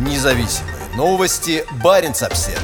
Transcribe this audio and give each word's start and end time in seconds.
Независимые 0.00 0.76
новости. 0.96 1.62
Барин 1.84 2.12
обсерва 2.12 2.58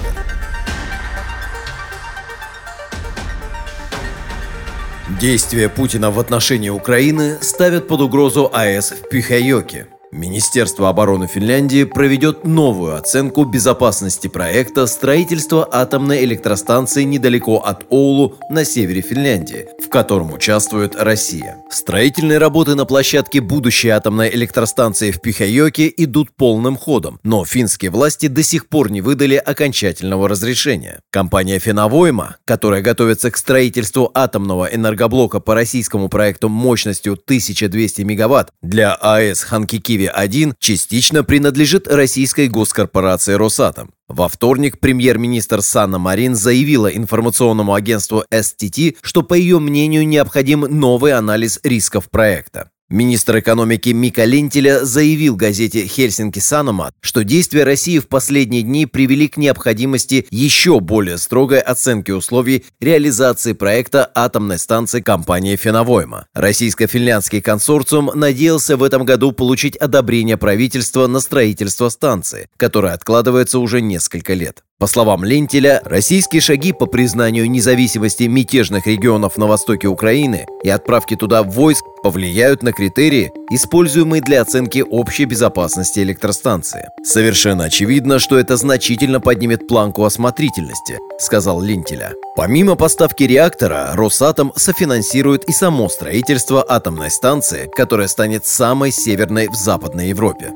Действия 5.20 5.68
Путина 5.68 6.10
в 6.10 6.18
отношении 6.18 6.70
Украины 6.70 7.36
ставят 7.42 7.88
под 7.88 8.00
угрозу 8.00 8.50
АЭС 8.54 8.92
в 8.92 9.08
Пихайоке. 9.10 9.86
Министерство 10.16 10.88
обороны 10.88 11.26
Финляндии 11.26 11.84
проведет 11.84 12.44
новую 12.46 12.96
оценку 12.96 13.44
безопасности 13.44 14.28
проекта 14.28 14.86
строительства 14.86 15.68
атомной 15.70 16.24
электростанции 16.24 17.02
недалеко 17.02 17.58
от 17.58 17.84
Оулу 17.90 18.36
на 18.48 18.64
севере 18.64 19.02
Финляндии, 19.02 19.66
в 19.78 19.90
котором 19.90 20.32
участвует 20.32 20.96
Россия. 20.96 21.58
Строительные 21.70 22.38
работы 22.38 22.74
на 22.74 22.86
площадке 22.86 23.42
будущей 23.42 23.90
атомной 23.90 24.34
электростанции 24.34 25.10
в 25.10 25.20
Пихайоке 25.20 25.92
идут 25.94 26.30
полным 26.34 26.78
ходом, 26.78 27.20
но 27.22 27.44
финские 27.44 27.90
власти 27.90 28.28
до 28.28 28.42
сих 28.42 28.70
пор 28.70 28.90
не 28.90 29.02
выдали 29.02 29.34
окончательного 29.34 30.30
разрешения. 30.30 31.00
Компания 31.10 31.58
Феновойма, 31.58 32.36
которая 32.46 32.80
готовится 32.80 33.30
к 33.30 33.36
строительству 33.36 34.10
атомного 34.14 34.64
энергоблока 34.64 35.40
по 35.40 35.54
российскому 35.54 36.08
проекту 36.08 36.48
мощностью 36.48 37.12
1200 37.12 38.00
мегаватт 38.00 38.48
для 38.62 38.94
АЭС 38.94 39.42
Ханкикиви 39.42 40.05
«Россия-1» 40.06 40.54
частично 40.58 41.24
принадлежит 41.24 41.88
российской 41.88 42.48
госкорпорации 42.48 43.34
«Росатом». 43.34 43.92
Во 44.08 44.28
вторник 44.28 44.78
премьер-министр 44.78 45.62
Санна 45.62 45.98
Марин 45.98 46.34
заявила 46.34 46.88
информационному 46.88 47.74
агентству 47.74 48.24
STT, 48.30 48.96
что, 49.02 49.22
по 49.22 49.34
ее 49.34 49.58
мнению, 49.58 50.06
необходим 50.06 50.60
новый 50.60 51.12
анализ 51.12 51.58
рисков 51.62 52.08
проекта. 52.10 52.70
Министр 52.88 53.40
экономики 53.40 53.88
Мика 53.88 54.24
Лентеля 54.24 54.84
заявил 54.84 55.34
газете 55.34 55.88
«Хельсинки 55.88 56.38
Саномат», 56.38 56.94
что 57.00 57.24
действия 57.24 57.64
России 57.64 57.98
в 57.98 58.06
последние 58.06 58.62
дни 58.62 58.86
привели 58.86 59.26
к 59.26 59.36
необходимости 59.36 60.24
еще 60.30 60.78
более 60.78 61.18
строгой 61.18 61.58
оценки 61.58 62.12
условий 62.12 62.64
реализации 62.78 63.54
проекта 63.54 64.08
атомной 64.14 64.60
станции 64.60 65.00
компании 65.00 65.56
«Феновойма». 65.56 66.28
Российско-финляндский 66.32 67.40
консорциум 67.40 68.12
надеялся 68.14 68.76
в 68.76 68.84
этом 68.84 69.04
году 69.04 69.32
получить 69.32 69.76
одобрение 69.76 70.36
правительства 70.36 71.08
на 71.08 71.18
строительство 71.18 71.88
станции, 71.88 72.48
которое 72.56 72.92
откладывается 72.92 73.58
уже 73.58 73.80
несколько 73.80 74.34
лет. 74.34 74.62
По 74.78 74.86
словам 74.86 75.24
Лентеля, 75.24 75.80
российские 75.86 76.42
шаги 76.42 76.74
по 76.74 76.84
признанию 76.84 77.50
независимости 77.50 78.24
мятежных 78.24 78.86
регионов 78.86 79.38
на 79.38 79.46
востоке 79.46 79.88
Украины 79.88 80.46
и 80.62 80.68
отправке 80.68 81.16
туда 81.16 81.42
войск 81.42 81.82
повлияют 82.02 82.62
на 82.62 82.72
критерии, 82.72 83.32
используемые 83.50 84.20
для 84.20 84.42
оценки 84.42 84.84
общей 84.86 85.24
безопасности 85.24 86.00
электростанции. 86.00 86.88
Совершенно 87.02 87.64
очевидно, 87.64 88.18
что 88.18 88.38
это 88.38 88.58
значительно 88.58 89.18
поднимет 89.18 89.66
планку 89.66 90.04
осмотрительности, 90.04 90.98
сказал 91.18 91.62
Лентеля. 91.62 92.12
Помимо 92.36 92.74
поставки 92.74 93.22
реактора, 93.22 93.92
Росатом 93.94 94.52
софинансирует 94.56 95.44
и 95.44 95.52
само 95.52 95.88
строительство 95.88 96.62
атомной 96.68 97.10
станции, 97.10 97.70
которая 97.74 98.08
станет 98.08 98.44
самой 98.44 98.92
северной 98.92 99.48
в 99.48 99.54
Западной 99.54 100.08
Европе. 100.08 100.52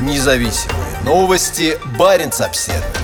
Независимые 0.00 0.89
новости. 1.04 1.78
Барин 1.98 2.30
обседный. 2.40 2.99